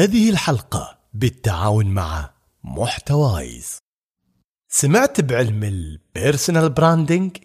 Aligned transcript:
هذه 0.00 0.30
الحلقة 0.30 0.98
بالتعاون 1.14 1.86
مع 1.86 2.30
محتوايز. 2.64 3.78
سمعت 4.68 5.20
بعلم 5.20 5.64
ال 5.64 5.76
personal 5.76 6.70
branding؟ 6.70 7.36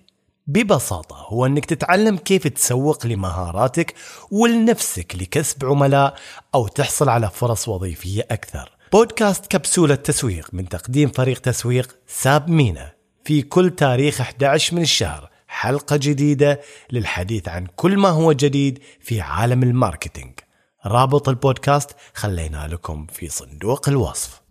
ببساطة 0.47 1.15
هو 1.15 1.45
أنك 1.45 1.65
تتعلم 1.65 2.17
كيف 2.17 2.47
تسوق 2.47 3.05
لمهاراتك 3.05 3.93
ولنفسك 4.31 5.15
لكسب 5.15 5.65
عملاء 5.65 6.15
أو 6.55 6.67
تحصل 6.67 7.09
على 7.09 7.29
فرص 7.29 7.67
وظيفية 7.67 8.27
أكثر. 8.31 8.71
بودكاست 8.93 9.47
كبسولة 9.47 9.95
تسويق 9.95 10.49
من 10.53 10.69
تقديم 10.69 11.09
فريق 11.09 11.39
تسويق 11.39 11.95
ساب 12.07 12.49
مينا. 12.49 12.93
في 13.25 13.41
كل 13.41 13.69
تاريخ 13.69 14.21
11 14.21 14.75
من 14.75 14.81
الشهر 14.81 15.29
حلقة 15.47 15.95
جديدة 15.97 16.61
للحديث 16.91 17.47
عن 17.47 17.67
كل 17.75 17.97
ما 17.97 18.09
هو 18.09 18.31
جديد 18.33 18.79
في 18.99 19.21
عالم 19.21 19.63
ال 19.63 19.71
marketing. 19.71 20.44
رابط 20.87 21.29
البودكاست 21.29 21.95
خلينا 22.13 22.67
لكم 22.67 23.05
في 23.05 23.29
صندوق 23.29 23.89
الوصف. 23.89 24.41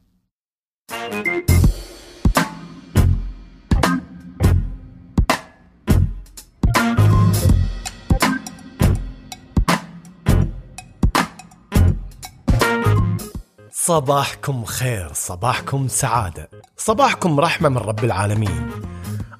صباحكم 13.72 14.64
خير 14.64 15.12
صباحكم 15.12 15.88
سعادة 15.88 16.50
صباحكم 16.76 17.40
رحمة 17.40 17.68
من 17.68 17.78
رب 17.78 18.04
العالمين. 18.04 18.70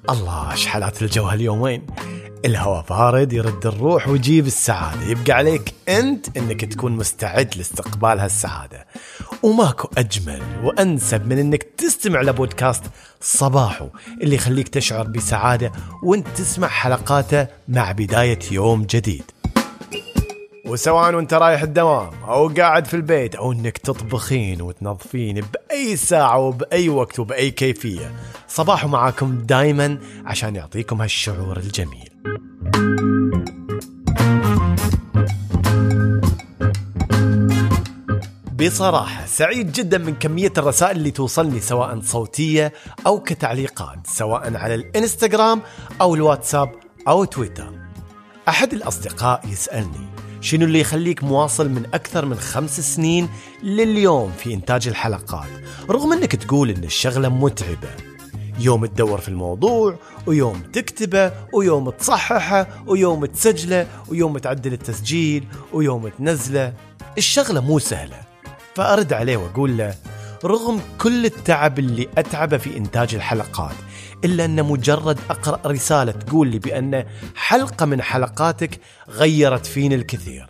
الله 0.09 0.55
شحالات 0.55 1.01
الجو 1.01 1.23
هاليومين؟ 1.23 1.87
الهواء 2.45 2.85
بارد 2.89 3.33
يرد 3.33 3.65
الروح 3.65 4.07
ويجيب 4.07 4.47
السعادة. 4.47 5.05
يبقى 5.05 5.33
عليك 5.33 5.73
أنت 5.89 6.37
أنك 6.37 6.65
تكون 6.65 6.91
مستعد 6.91 7.57
لاستقبال 7.57 8.19
هالسعادة. 8.19 8.85
وماكو 9.43 9.89
أجمل 9.97 10.41
وأنسب 10.63 11.27
من 11.27 11.37
أنك 11.37 11.63
تستمع 11.63 12.21
لبودكاست 12.21 12.83
صباحو 13.21 13.87
اللي 14.21 14.35
يخليك 14.35 14.67
تشعر 14.67 15.07
بسعادة 15.07 15.71
وأنت 16.03 16.27
تسمع 16.27 16.67
حلقاته 16.67 17.47
مع 17.67 17.91
بداية 17.91 18.39
يوم 18.51 18.83
جديد. 18.83 19.23
وسواء 20.65 21.15
وأنت 21.15 21.33
رايح 21.33 21.61
الدوام 21.61 22.11
أو 22.23 22.47
قاعد 22.47 22.85
في 22.85 22.93
البيت 22.93 23.35
أو 23.35 23.51
إنك 23.51 23.77
تطبخين 23.77 24.61
وتنظفين 24.61 25.41
بأي 25.53 25.95
ساعة 25.95 26.37
وبأي 26.37 26.89
وقت 26.89 27.19
وبأي 27.19 27.51
كيفية 27.51 28.11
صباح 28.47 28.85
معاكم 28.85 29.37
دايما 29.37 29.97
عشان 30.25 30.55
يعطيكم 30.55 31.01
هالشعور 31.01 31.57
الجميل. 31.57 32.14
بصراحة 38.69 39.25
سعيد 39.25 39.71
جدا 39.71 39.97
من 39.97 40.15
كمية 40.15 40.53
الرسائل 40.57 40.97
اللي 40.97 41.11
توصلني 41.11 41.59
سواء 41.59 42.01
صوتية 42.01 42.73
أو 43.07 43.19
كتعليقات 43.19 43.99
سواء 44.07 44.55
على 44.57 44.75
الإنستغرام 44.75 45.61
أو 46.01 46.15
الواتساب 46.15 46.71
أو 47.07 47.23
تويتر. 47.23 47.73
أحد 48.49 48.73
الأصدقاء 48.73 49.41
يسألني 49.47 50.07
شنو 50.41 50.65
اللي 50.65 50.79
يخليك 50.79 51.23
مواصل 51.23 51.69
من 51.69 51.85
أكثر 51.93 52.25
من 52.25 52.35
خمس 52.35 52.95
سنين 52.95 53.29
لليوم 53.63 54.31
في 54.31 54.53
إنتاج 54.53 54.87
الحلقات؟ 54.87 55.49
رغم 55.89 56.13
أنك 56.13 56.35
تقول 56.35 56.69
أن 56.69 56.83
الشغلة 56.83 57.29
متعبة. 57.29 57.89
يوم 58.59 58.85
تدور 58.85 59.21
في 59.21 59.29
الموضوع 59.29 59.95
ويوم 60.25 60.61
تكتبه 60.73 61.31
ويوم 61.53 61.89
تصححه 61.89 62.67
ويوم 62.87 63.25
تسجله 63.25 63.87
ويوم 64.07 64.37
تعدل 64.37 64.73
التسجيل 64.73 65.47
ويوم 65.73 66.07
تنزله. 66.07 66.73
الشغلة 67.17 67.61
مو 67.61 67.79
سهلة. 67.79 68.34
فأرد 68.75 69.13
عليه 69.13 69.37
وأقول 69.37 69.77
له 69.77 69.95
رغم 70.45 70.81
كل 70.97 71.25
التعب 71.25 71.79
اللي 71.79 72.07
أتعبه 72.17 72.57
في 72.57 72.77
إنتاج 72.77 73.15
الحلقات 73.15 73.75
إلا 74.23 74.45
أن 74.45 74.63
مجرد 74.63 75.19
أقرأ 75.29 75.71
رسالة 75.71 76.11
تقول 76.11 76.47
لي 76.47 76.59
بأن 76.59 77.05
حلقة 77.35 77.85
من 77.85 78.01
حلقاتك 78.01 78.79
غيرت 79.09 79.65
فيني 79.65 79.95
الكثير 79.95 80.47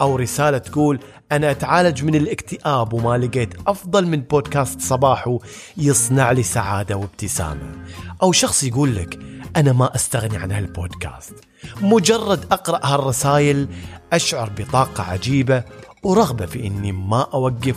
أو 0.00 0.16
رسالة 0.16 0.58
تقول 0.58 1.00
أنا 1.32 1.50
أتعالج 1.50 2.04
من 2.04 2.14
الاكتئاب 2.14 2.92
وما 2.92 3.18
لقيت 3.18 3.54
أفضل 3.66 4.06
من 4.06 4.20
بودكاست 4.20 4.80
صباحو 4.80 5.40
يصنع 5.76 6.32
لي 6.32 6.42
سعادة 6.42 6.96
وابتسامة. 6.96 7.84
أو 8.22 8.32
شخص 8.32 8.64
يقول 8.64 8.96
لك 8.96 9.18
أنا 9.56 9.72
ما 9.72 9.94
أستغني 9.94 10.36
عن 10.36 10.52
هالبودكاست. 10.52 11.34
مجرد 11.80 12.44
أقرأ 12.52 12.86
هالرسائل 12.86 13.68
أشعر 14.12 14.50
بطاقة 14.58 15.02
عجيبة 15.04 15.64
ورغبة 16.02 16.46
في 16.46 16.66
أني 16.66 16.92
ما 16.92 17.26
أوقف 17.34 17.76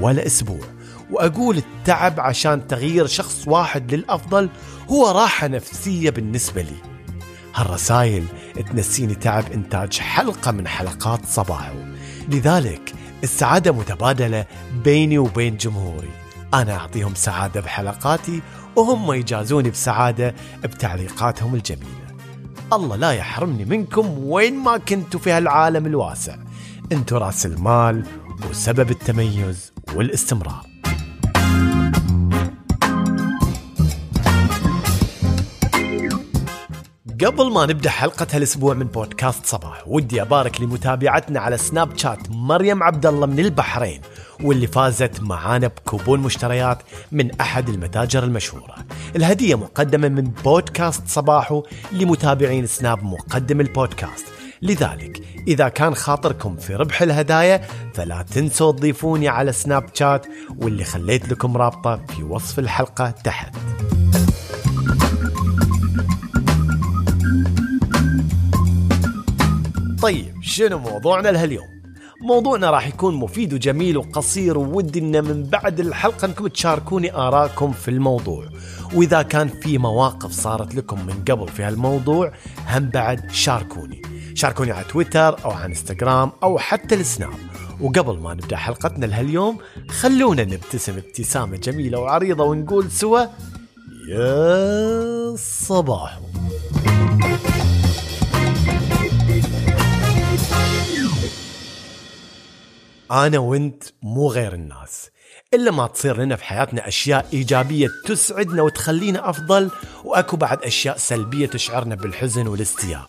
ولا 0.00 0.26
أسبوع 0.26 0.60
وأقول 1.10 1.56
التعب 1.56 2.20
عشان 2.20 2.66
تغيير 2.66 3.06
شخص 3.06 3.48
واحد 3.48 3.94
للأفضل 3.94 4.48
هو 4.90 5.10
راحة 5.10 5.46
نفسية 5.46 6.10
بالنسبة 6.10 6.62
لي. 6.62 6.76
هالرسائل 7.54 8.24
تنسيني 8.70 9.14
تعب 9.14 9.52
إنتاج 9.52 9.98
حلقة 9.98 10.50
من 10.50 10.68
حلقات 10.68 11.20
صباحو. 11.26 11.74
لذلك 12.28 12.92
السعادة 13.22 13.72
متبادلة 13.72 14.46
بيني 14.84 15.18
وبين 15.18 15.56
جمهوري. 15.56 16.10
أنا 16.54 16.76
أعطيهم 16.76 17.14
سعادة 17.14 17.60
بحلقاتي 17.60 18.42
وهم 18.76 19.12
يجازوني 19.12 19.70
بسعادة 19.70 20.34
بتعليقاتهم 20.64 21.54
الجميلة. 21.54 22.12
الله 22.72 22.96
لا 22.96 23.12
يحرمني 23.12 23.64
منكم 23.64 24.18
وين 24.18 24.58
ما 24.58 24.78
كنتوا 24.78 25.20
في 25.20 25.30
هالعالم 25.30 25.86
الواسع. 25.86 26.36
أنتوا 26.92 27.18
راس 27.18 27.46
المال 27.46 28.04
وسبب 28.50 28.90
التميز 28.90 29.72
والاستمرار 29.94 30.66
قبل 37.24 37.52
ما 37.52 37.66
نبدأ 37.66 37.90
حلقة 37.90 38.26
هالاسبوع 38.32 38.74
من 38.74 38.86
بودكاست 38.86 39.46
صباح 39.46 39.82
ودي 39.86 40.22
أبارك 40.22 40.60
لمتابعتنا 40.60 41.40
على 41.40 41.56
سناب 41.56 41.98
شات 41.98 42.30
مريم 42.30 42.82
عبد 42.82 43.06
الله 43.06 43.26
من 43.26 43.38
البحرين 43.40 44.00
واللي 44.40 44.66
فازت 44.66 45.20
معانا 45.20 45.66
بكوبون 45.66 46.20
مشتريات 46.20 46.78
من 47.12 47.40
أحد 47.40 47.68
المتاجر 47.68 48.24
المشهورة. 48.24 48.74
الهدية 49.16 49.54
مقدمة 49.54 50.08
من 50.08 50.22
بودكاست 50.22 51.02
صباحو 51.08 51.62
لمتابعين 51.92 52.66
سناب 52.66 53.04
مقدم 53.04 53.60
البودكاست. 53.60 54.41
لذلك 54.62 55.22
إذا 55.48 55.68
كان 55.68 55.94
خاطركم 55.94 56.56
في 56.56 56.74
ربح 56.74 57.02
الهدايا 57.02 57.60
فلا 57.94 58.22
تنسوا 58.22 58.72
تضيفوني 58.72 59.28
على 59.28 59.52
سناب 59.52 59.84
شات 59.94 60.26
واللي 60.58 60.84
خليت 60.84 61.28
لكم 61.28 61.56
رابطة 61.56 61.96
في 61.96 62.22
وصف 62.22 62.58
الحلقة 62.58 63.10
تحت. 63.10 63.56
طيب 70.02 70.42
شنو 70.42 70.78
موضوعنا 70.78 71.28
لهاليوم؟ 71.28 71.72
موضوعنا 72.22 72.70
راح 72.70 72.88
يكون 72.88 73.14
مفيد 73.14 73.54
وجميل 73.54 73.96
وقصير 73.96 74.58
وودي 74.58 74.98
إن 74.98 75.24
من 75.24 75.42
بعد 75.42 75.80
الحلقة 75.80 76.26
إنكم 76.26 76.46
تشاركوني 76.46 77.14
ارائكم 77.14 77.72
في 77.72 77.88
الموضوع. 77.88 78.48
وإذا 78.94 79.22
كان 79.22 79.48
في 79.48 79.78
مواقف 79.78 80.30
صارت 80.30 80.74
لكم 80.74 81.06
من 81.06 81.24
قبل 81.30 81.48
في 81.48 81.62
هالموضوع 81.62 82.32
هم 82.68 82.88
بعد 82.88 83.30
شاركوني. 83.30 84.11
شاركوني 84.34 84.72
على 84.72 84.84
تويتر 84.84 85.44
أو 85.44 85.50
على 85.50 85.66
إنستغرام 85.66 86.32
أو 86.42 86.58
حتى 86.58 86.94
السناب. 86.94 87.34
وقبل 87.80 88.18
ما 88.18 88.34
نبدأ 88.34 88.56
حلقتنا 88.56 89.06
لهاليوم 89.06 89.58
خلونا 89.88 90.44
نبتسم 90.44 90.96
ابتسامة 90.96 91.56
جميلة 91.56 91.98
وعريضة 91.98 92.44
ونقول 92.44 92.90
سوا 92.90 93.26
يا 94.08 95.36
صباح. 95.36 96.20
أنا 103.10 103.38
وأنت 103.38 103.84
مو 104.02 104.28
غير 104.28 104.54
الناس. 104.54 105.10
إلا 105.54 105.70
ما 105.70 105.86
تصير 105.86 106.16
لنا 106.16 106.36
في 106.36 106.44
حياتنا 106.44 106.88
أشياء 106.88 107.26
إيجابية 107.32 107.88
تسعدنا 108.06 108.62
وتخلينا 108.62 109.30
أفضل 109.30 109.70
وأكو 110.04 110.36
بعد 110.36 110.62
أشياء 110.62 110.96
سلبية 110.96 111.46
تشعرنا 111.46 111.94
بالحزن 111.94 112.46
والاستياء. 112.46 113.06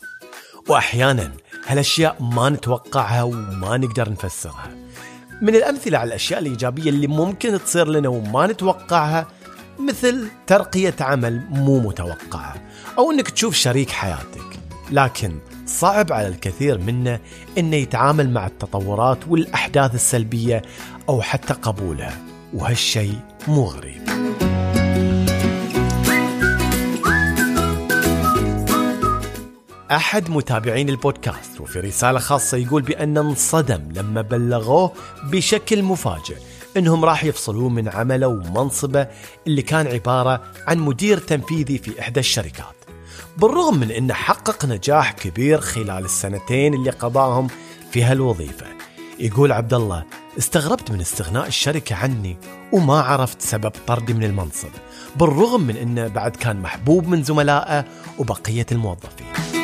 وأحيانا 0.70 1.32
هالأشياء 1.68 2.18
ما 2.20 2.50
نتوقعها 2.50 3.24
وما 3.24 3.78
نقدر 3.78 4.10
نفسرها. 4.10 4.72
من 5.42 5.56
الأمثلة 5.56 5.98
على 5.98 6.08
الأشياء 6.08 6.40
الإيجابية 6.40 6.90
اللي 6.90 7.08
ممكن 7.08 7.60
تصير 7.64 7.88
لنا 7.88 8.10
وما 8.10 8.48
نتوقعها 8.48 9.28
مثل 9.80 10.28
ترقية 10.48 10.96
عمل 11.00 11.42
مو 11.50 11.80
متوقعة 11.80 12.56
أو 12.98 13.12
إنك 13.12 13.30
تشوف 13.30 13.56
شريك 13.56 13.90
حياتك 13.90 14.60
لكن 14.92 15.40
صعب 15.66 16.14
على 16.14 16.28
الكثير 16.28 16.78
منا 16.78 17.20
إنه 17.58 17.76
يتعامل 17.76 18.30
مع 18.30 18.48
التطورات 18.48 19.18
والأحداث 19.28 19.96
السلبية 19.96 20.62
أو 21.10 21.22
حتى 21.22 21.54
قبولها 21.54 22.18
وهالشيء 22.54 23.20
مو 23.48 23.66
غريب. 23.66 24.53
أحد 29.96 30.30
متابعين 30.30 30.90
البودكاست 30.90 31.62
وفي 31.62 31.80
رسالة 31.80 32.20
خاصة 32.20 32.58
يقول 32.58 32.82
بأن 32.82 33.18
انصدم 33.18 33.82
لما 33.94 34.22
بلغوه 34.22 34.92
بشكل 35.24 35.84
مفاجئ 35.84 36.36
إنهم 36.78 37.06
راح 37.06 37.24
يفصلوه 37.24 37.70
من 37.70 37.90
عمله 37.90 38.28
ومنصبه 38.28 39.08
اللي 39.48 39.62
كان 39.62 39.88
عبارة 39.88 40.42
عن 40.68 40.80
مدير 40.80 41.18
تنفيذي 41.18 41.78
في 41.78 42.00
إحدى 42.00 42.20
الشركات. 42.20 42.76
بالرغم 43.38 43.78
من 43.78 43.92
انه 43.92 44.14
حقق 44.14 44.66
نجاح 44.66 45.12
كبير 45.12 45.62
خلال 45.62 46.06
السنتين 46.06 46.74
اللي 46.74 46.90
قضاهم 46.90 47.48
في 47.92 48.04
هالوظيفة. 48.04 48.66
يقول 49.20 49.52
عبد 49.52 49.74
الله 49.74 50.04
استغربت 50.38 50.92
من 50.92 51.02
استغناء 51.02 51.48
الشركة 51.48 51.96
عني 51.96 52.38
وما 52.72 53.02
عرفت 53.02 53.42
سبب 53.42 53.72
طردي 53.88 54.14
من 54.14 54.24
المنصب 54.24 54.70
بالرغم 55.16 55.62
من 55.62 55.78
إنه 55.78 56.08
بعد 56.08 56.36
كان 56.36 56.62
محبوب 56.62 57.08
من 57.08 57.24
زملائه 57.24 57.86
وبقية 58.20 58.66
الموظفين. 58.72 59.63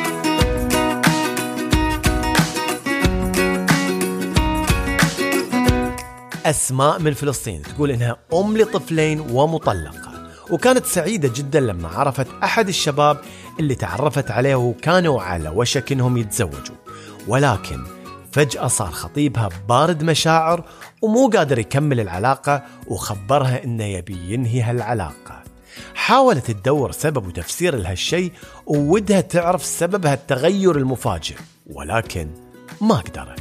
أسماء 6.50 6.98
من 6.98 7.14
فلسطين 7.14 7.62
تقول 7.62 7.90
إنها 7.90 8.16
أم 8.34 8.56
لطفلين 8.58 9.20
ومطلقة 9.20 10.30
وكانت 10.50 10.86
سعيدة 10.86 11.30
جدا 11.34 11.60
لما 11.60 11.88
عرفت 11.88 12.26
أحد 12.42 12.68
الشباب 12.68 13.18
اللي 13.60 13.74
تعرفت 13.74 14.30
عليه 14.30 14.54
وكانوا 14.54 15.22
على 15.22 15.48
وشك 15.48 15.92
إنهم 15.92 16.16
يتزوجوا. 16.16 16.76
ولكن 17.28 17.84
فجأة 18.32 18.66
صار 18.66 18.90
خطيبها 18.90 19.48
بارد 19.68 20.02
مشاعر 20.02 20.64
ومو 21.02 21.28
قادر 21.28 21.58
يكمل 21.58 22.00
العلاقة 22.00 22.62
وخبرها 22.86 23.64
إنه 23.64 23.84
يبي 23.84 24.32
ينهي 24.32 24.62
هالعلاقة. 24.62 25.42
حاولت 25.94 26.50
تدور 26.50 26.92
سبب 26.92 27.26
وتفسير 27.26 27.76
لهالشيء 27.76 28.32
وودها 28.66 29.20
تعرف 29.20 29.64
سبب 29.64 30.06
هالتغير 30.06 30.76
المفاجئ 30.76 31.36
ولكن 31.66 32.30
ما 32.80 32.94
قدرت. 32.94 33.40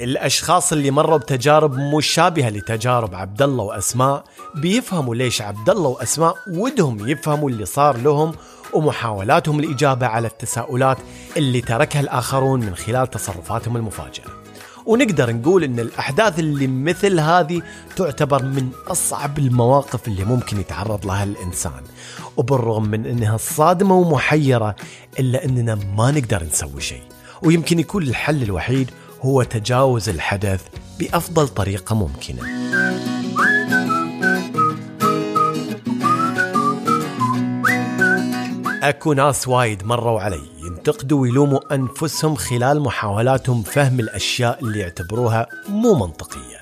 الأشخاص 0.00 0.72
اللي 0.72 0.90
مروا 0.90 1.18
بتجارب 1.18 1.78
مشابهة 1.78 2.48
لتجارب 2.48 3.14
عبد 3.14 3.42
الله 3.42 3.64
وأسماء 3.64 4.24
بيفهموا 4.54 5.14
ليش 5.14 5.42
عبد 5.42 5.70
الله 5.70 5.88
وأسماء 5.88 6.34
ودهم 6.50 7.08
يفهموا 7.08 7.50
اللي 7.50 7.64
صار 7.64 7.96
لهم 7.96 8.34
ومحاولاتهم 8.72 9.60
الإجابة 9.60 10.06
على 10.06 10.28
التساؤلات 10.28 10.98
اللي 11.36 11.60
تركها 11.60 12.00
الآخرون 12.00 12.60
من 12.60 12.74
خلال 12.74 13.10
تصرفاتهم 13.10 13.76
المفاجئة. 13.76 14.28
ونقدر 14.86 15.32
نقول 15.32 15.64
إن 15.64 15.80
الأحداث 15.80 16.38
اللي 16.38 16.66
مثل 16.66 17.20
هذه 17.20 17.62
تعتبر 17.96 18.42
من 18.42 18.70
أصعب 18.88 19.38
المواقف 19.38 20.08
اللي 20.08 20.24
ممكن 20.24 20.60
يتعرض 20.60 21.06
لها 21.06 21.24
الإنسان. 21.24 21.82
وبالرغم 22.36 22.84
من 22.84 23.06
إنها 23.06 23.36
صادمة 23.36 23.94
ومحيرة 23.94 24.76
إلا 25.18 25.44
إننا 25.44 25.74
ما 25.74 26.10
نقدر 26.10 26.44
نسوي 26.44 26.80
شيء. 26.80 27.02
ويمكن 27.42 27.78
يكون 27.78 28.02
الحل 28.02 28.42
الوحيد 28.42 28.90
هو 29.20 29.42
تجاوز 29.42 30.08
الحدث 30.08 30.62
بأفضل 30.98 31.48
طريقة 31.48 31.94
ممكنة. 31.94 32.42
أكو 38.82 39.12
ناس 39.12 39.48
وايد 39.48 39.84
مروا 39.84 40.20
علي 40.20 40.42
ينتقدوا 40.66 41.20
ويلوموا 41.20 41.74
أنفسهم 41.74 42.34
خلال 42.34 42.80
محاولاتهم 42.80 43.62
فهم 43.62 44.00
الأشياء 44.00 44.60
اللي 44.64 44.78
يعتبروها 44.78 45.46
مو 45.68 45.94
منطقية. 45.94 46.56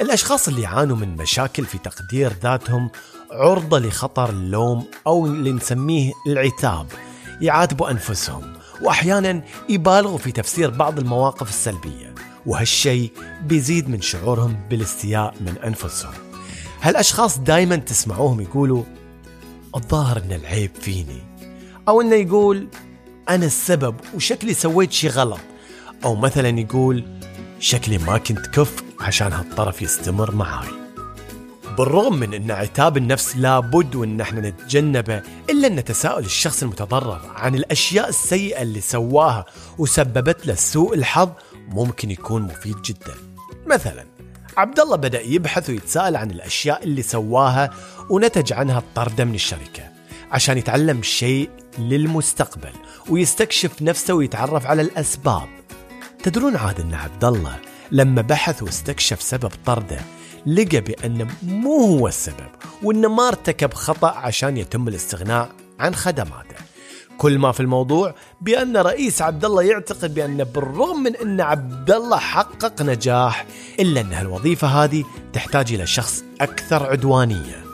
الأشخاص 0.00 0.48
اللي 0.48 0.62
يعانوا 0.62 0.96
من 0.96 1.16
مشاكل 1.16 1.64
في 1.64 1.78
تقدير 1.78 2.32
ذاتهم 2.42 2.90
عرضة 3.32 3.78
لخطر 3.78 4.30
اللوم 4.30 4.86
أو 5.06 5.26
اللي 5.26 5.52
نسميه 5.52 6.12
العتاب 6.26 6.86
يعاتبوا 7.40 7.90
أنفسهم 7.90 8.55
واحيانا 8.82 9.42
يبالغوا 9.68 10.18
في 10.18 10.32
تفسير 10.32 10.70
بعض 10.70 10.98
المواقف 10.98 11.48
السلبية 11.48 12.14
وهالشيء 12.46 13.12
بيزيد 13.42 13.88
من 13.88 14.00
شعورهم 14.00 14.56
بالاستياء 14.70 15.34
من 15.40 15.58
أنفسهم. 15.64 16.12
هالأشخاص 16.82 17.38
دائما 17.38 17.76
تسمعوهم 17.76 18.40
يقولوا 18.40 18.82
الظاهر 19.76 20.16
إن 20.16 20.32
العيب 20.32 20.70
فيني. 20.80 21.22
أو 21.88 22.00
إنه 22.00 22.14
يقول 22.14 22.68
أنا 23.28 23.46
السبب 23.46 23.94
وشكلي 24.14 24.54
سويت 24.54 24.92
شي 24.92 25.08
غلط. 25.08 25.40
أو 26.04 26.16
مثلا 26.16 26.60
يقول 26.60 27.04
شكلي 27.60 27.98
ما 27.98 28.18
كنت 28.18 28.46
كف 28.46 28.82
عشان 29.00 29.32
هالطرف 29.32 29.82
يستمر 29.82 30.34
معاي. 30.34 30.85
بالرغم 31.78 32.16
من 32.16 32.34
أن 32.34 32.50
عتاب 32.50 32.96
النفس 32.96 33.36
لابد 33.36 33.94
وان 33.94 34.20
إحنا 34.20 34.40
نتجنبه 34.40 35.22
إلا 35.50 35.66
أن 35.68 35.84
تساؤل 35.84 36.24
الشخص 36.24 36.62
المتضرر 36.62 37.20
عن 37.34 37.54
الأشياء 37.54 38.08
السيئة 38.08 38.62
اللي 38.62 38.80
سواها 38.80 39.44
وسببت 39.78 40.46
له 40.46 40.54
سوء 40.54 40.94
الحظ 40.94 41.30
ممكن 41.68 42.10
يكون 42.10 42.42
مفيد 42.42 42.82
جدا. 42.82 43.14
مثلا 43.66 44.04
عبد 44.56 44.80
الله 44.80 44.96
بدأ 44.96 45.20
يبحث 45.20 45.70
ويتساءل 45.70 46.16
عن 46.16 46.30
الأشياء 46.30 46.84
اللي 46.84 47.02
سواها 47.02 47.70
ونتج 48.10 48.52
عنها 48.52 48.78
الطرده 48.78 49.24
من 49.24 49.34
الشركة 49.34 49.82
عشان 50.30 50.58
يتعلم 50.58 51.02
شيء 51.02 51.50
للمستقبل 51.78 52.72
ويستكشف 53.08 53.82
نفسه 53.82 54.14
ويتعرف 54.14 54.66
على 54.66 54.82
الأسباب. 54.82 55.48
تدرون 56.22 56.56
عاد 56.56 56.80
أن 56.80 56.94
عبد 56.94 57.24
الله 57.24 57.56
لما 57.92 58.22
بحث 58.22 58.62
واستكشف 58.62 59.22
سبب 59.22 59.50
طرده 59.66 60.00
لقى 60.46 60.80
بأنه 60.80 61.26
مو 61.42 61.80
هو 61.80 62.08
السبب 62.08 62.48
وأنه 62.82 63.08
ما 63.08 63.28
ارتكب 63.28 63.74
خطأ 63.74 64.08
عشان 64.10 64.56
يتم 64.56 64.88
الاستغناء 64.88 65.48
عن 65.80 65.94
خدماته. 65.94 66.56
كل 67.18 67.38
ما 67.38 67.52
في 67.52 67.60
الموضوع 67.60 68.14
بأن 68.40 68.76
رئيس 68.76 69.22
عبد 69.22 69.44
الله 69.44 69.62
يعتقد 69.62 70.14
بأن 70.14 70.44
بالرغم 70.44 71.02
من 71.02 71.16
أن 71.16 71.40
عبد 71.40 71.90
الله 71.90 72.18
حقق 72.18 72.82
نجاح 72.82 73.46
إلا 73.80 74.00
أن 74.00 74.12
الوظيفة 74.12 74.68
هذه 74.68 75.04
تحتاج 75.32 75.72
إلى 75.72 75.86
شخص 75.86 76.24
أكثر 76.40 76.86
عدوانية. 76.90 77.64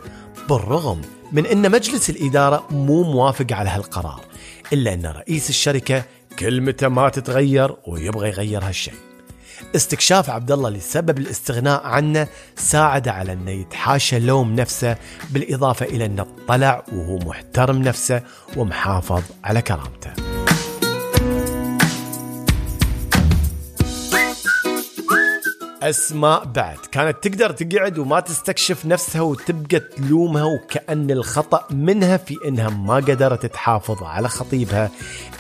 بالرغم 0.49 1.01
من 1.33 1.47
أن 1.47 1.71
مجلس 1.71 2.11
الإدارة 2.11 2.67
مو 2.71 3.03
موافق 3.03 3.47
على 3.53 3.71
هالقرار 3.71 4.21
إلا 4.73 4.95
أن 4.95 5.07
رئيس 5.07 5.51
الشركة 5.51 6.05
كلمته 6.39 6.89
ما 6.89 7.09
تتغير 7.09 7.77
ويبغى 7.87 8.29
يغير 8.29 8.65
هالشيء. 8.65 9.12
استكشاف 9.77 10.31
عبد 10.31 10.53
الله 10.53 10.71
لسبب 10.71 11.19
الاستغناء 11.19 11.87
عنه 11.87 12.29
ساعد 12.57 13.09
على 13.09 13.33
انه 13.33 13.51
يتحاشى 13.51 14.19
لوم 14.19 14.55
نفسه 14.55 14.97
بالإضافة 15.31 15.87
إلى 15.87 16.07
انه 16.07 16.27
طلع 16.49 16.85
وهو 16.93 17.19
محترم 17.19 17.83
نفسه 17.83 18.23
ومحافظ 18.57 19.23
على 19.45 19.63
كرامته. 19.63 20.32
أسماء 25.83 26.45
بعد. 26.45 26.77
كانت 26.93 27.17
تقدر 27.29 27.51
تقعد 27.51 27.99
وما 27.99 28.21
تستكشف 28.21 28.87
نفسها 28.87 29.21
وتبقى 29.21 29.81
تلومها 29.81 30.45
وكأن 30.45 31.11
الخطأ 31.11 31.65
منها 31.71 32.17
في 32.17 32.37
إنها 32.49 32.69
ما 32.69 32.95
قدرت 32.95 33.47
تحافظ 33.47 34.03
على 34.03 34.29
خطيبها 34.29 34.91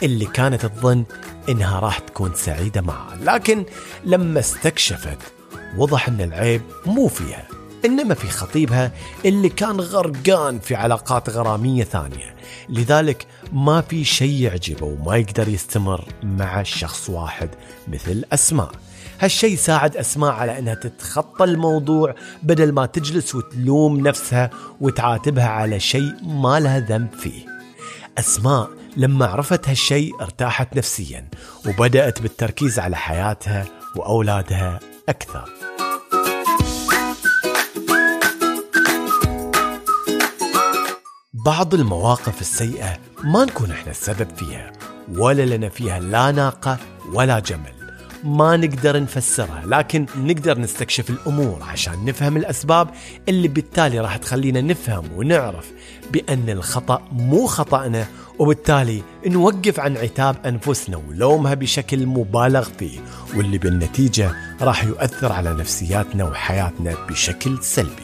اللي 0.02 0.26
كانت 0.26 0.66
تظن 0.66 1.04
إنها 1.48 1.80
راح 1.80 1.98
تكون 1.98 2.34
سعيدة 2.34 2.80
معه. 2.80 3.14
لكن 3.22 3.64
لما 4.04 4.40
استكشفت 4.40 5.18
وضح 5.76 6.08
إن 6.08 6.20
العيب 6.20 6.62
مو 6.86 7.08
فيها 7.08 7.48
إنما 7.84 8.14
في 8.14 8.28
خطيبها 8.28 8.92
اللي 9.24 9.48
كان 9.48 9.80
غرقان 9.80 10.58
في 10.58 10.74
علاقات 10.74 11.30
غرامية 11.30 11.84
ثانية. 11.84 12.34
لذلك 12.68 13.26
ما 13.52 13.80
في 13.80 14.04
شيء 14.04 14.40
يعجبه 14.40 14.86
وما 14.86 15.16
يقدر 15.16 15.48
يستمر 15.48 16.04
مع 16.22 16.62
شخص 16.62 17.10
واحد 17.10 17.48
مثل 17.88 18.24
أسماء. 18.32 18.72
هالشي 19.20 19.56
ساعد 19.56 19.96
أسماء 19.96 20.30
على 20.30 20.58
أنها 20.58 20.74
تتخطى 20.74 21.44
الموضوع 21.44 22.14
بدل 22.42 22.72
ما 22.72 22.86
تجلس 22.86 23.34
وتلوم 23.34 24.00
نفسها 24.00 24.50
وتعاتبها 24.80 25.48
على 25.48 25.80
شيء 25.80 26.12
ما 26.22 26.60
لها 26.60 26.78
ذنب 26.78 27.08
فيه. 27.18 27.46
أسماء 28.18 28.70
لما 28.96 29.26
عرفت 29.26 29.68
هالشي 29.68 30.10
ارتاحت 30.20 30.76
نفسيا 30.76 31.28
وبدأت 31.66 32.22
بالتركيز 32.22 32.78
على 32.78 32.96
حياتها 32.96 33.64
وأولادها 33.96 34.80
أكثر. 35.08 35.48
بعض 41.44 41.74
المواقف 41.74 42.40
السيئة 42.40 42.98
ما 43.24 43.44
نكون 43.44 43.70
إحنا 43.70 43.90
السبب 43.90 44.36
فيها 44.36 44.72
ولا 45.08 45.56
لنا 45.56 45.68
فيها 45.68 46.00
لا 46.00 46.30
ناقة 46.30 46.78
ولا 47.12 47.38
جمل. 47.38 47.81
ما 48.24 48.56
نقدر 48.56 49.02
نفسرها 49.02 49.62
لكن 49.66 50.06
نقدر 50.16 50.58
نستكشف 50.58 51.10
الأمور 51.10 51.62
عشان 51.62 52.04
نفهم 52.04 52.36
الأسباب 52.36 52.90
اللي 53.28 53.48
بالتالي 53.48 54.00
راح 54.00 54.16
تخلينا 54.16 54.60
نفهم 54.60 55.04
ونعرف 55.16 55.72
بأن 56.12 56.50
الخطأ 56.50 57.02
مو 57.12 57.46
خطأنا 57.46 58.06
وبالتالي 58.38 59.02
نوقف 59.26 59.80
عن 59.80 59.96
عتاب 59.96 60.36
أنفسنا 60.46 60.96
ولومها 60.96 61.54
بشكل 61.54 62.06
مبالغ 62.06 62.68
فيه 62.78 63.00
واللي 63.36 63.58
بالنتيجة 63.58 64.32
راح 64.60 64.84
يؤثر 64.84 65.32
على 65.32 65.54
نفسياتنا 65.54 66.24
وحياتنا 66.24 66.94
بشكل 67.08 67.58
سلبي. 67.62 68.02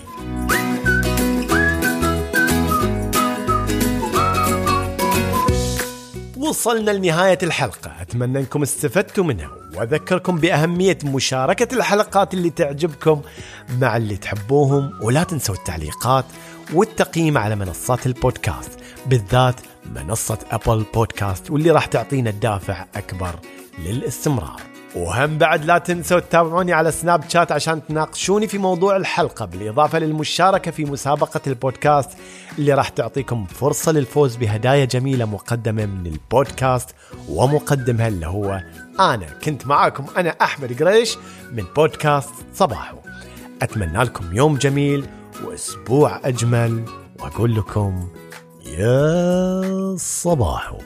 وصلنا 6.36 6.90
لنهاية 6.90 7.38
الحلقة 7.42 7.92
أتمنى 8.00 8.38
أنكم 8.38 8.62
استفدتوا 8.62 9.24
منها. 9.24 9.67
وأذكركم 9.78 10.36
بأهمية 10.38 10.98
مشاركة 11.04 11.74
الحلقات 11.74 12.34
اللي 12.34 12.50
تعجبكم 12.50 13.22
مع 13.80 13.96
اللي 13.96 14.16
تحبوهم 14.16 14.92
ولا 15.02 15.22
تنسوا 15.22 15.54
التعليقات 15.54 16.24
والتقييم 16.74 17.38
على 17.38 17.56
منصات 17.56 18.06
البودكاست 18.06 18.70
بالذات 19.06 19.54
منصة 19.94 20.38
أبل 20.50 20.84
بودكاست 20.94 21.50
واللي 21.50 21.70
راح 21.70 21.86
تعطينا 21.86 22.30
الدافع 22.30 22.84
أكبر 22.96 23.34
للاستمرار. 23.78 24.67
وهم 24.96 25.38
بعد 25.38 25.64
لا 25.64 25.78
تنسوا 25.78 26.20
تتابعوني 26.20 26.72
على 26.72 26.90
سناب 26.90 27.24
شات 27.28 27.52
عشان 27.52 27.86
تناقشوني 27.86 28.48
في 28.48 28.58
موضوع 28.58 28.96
الحلقة 28.96 29.44
بالإضافة 29.44 29.98
للمشاركة 29.98 30.70
في 30.70 30.84
مسابقة 30.84 31.40
البودكاست 31.46 32.10
اللي 32.58 32.74
راح 32.74 32.88
تعطيكم 32.88 33.46
فرصة 33.46 33.92
للفوز 33.92 34.36
بهدايا 34.36 34.84
جميلة 34.84 35.24
مقدمة 35.24 35.86
من 35.86 36.06
البودكاست 36.06 36.88
ومقدمها 37.28 38.08
اللي 38.08 38.26
هو 38.26 38.60
أنا 39.00 39.26
كنت 39.44 39.66
معاكم 39.66 40.06
أنا 40.16 40.30
أحمد 40.30 40.82
قريش 40.82 41.16
من 41.52 41.64
بودكاست 41.76 42.30
صباحو. 42.54 42.96
أتمنى 43.62 44.02
لكم 44.02 44.36
يوم 44.36 44.56
جميل 44.56 45.06
وأسبوع 45.44 46.20
أجمل 46.24 46.84
وأقول 47.20 47.54
لكم 47.54 48.08
يا 48.66 49.96
صباحو. 49.96 50.78